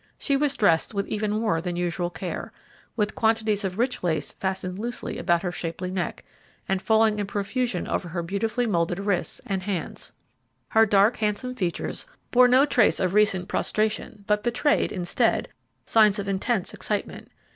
She 0.17 0.35
was 0.35 0.55
dressed 0.55 0.95
with 0.95 1.07
even 1.09 1.29
more 1.29 1.61
than 1.61 1.75
usual 1.75 2.09
care, 2.09 2.51
with 2.95 3.13
quantities 3.13 3.63
of 3.63 3.77
rich 3.77 4.01
lace 4.01 4.31
fastened 4.33 4.79
loosely 4.79 5.19
about 5.19 5.43
her 5.43 5.51
shapely 5.51 5.91
neck 5.91 6.25
and 6.67 6.81
falling 6.81 7.19
in 7.19 7.27
profusion 7.27 7.87
over 7.87 8.07
her 8.09 8.23
beautifully 8.23 8.65
moulded 8.65 8.97
wrists 8.97 9.41
and 9.45 9.61
hands. 9.61 10.11
Her 10.69 10.87
dark, 10.87 11.17
handsome 11.17 11.53
features 11.53 12.07
bore 12.31 12.47
no 12.47 12.65
trace 12.65 12.99
of 12.99 13.13
recent 13.13 13.47
prostration, 13.47 14.23
but 14.25 14.41
betrayed, 14.41 14.91
instead, 14.91 15.49
signs 15.85 16.17
of 16.17 16.27
intense 16.27 16.73
excitement. 16.73 17.29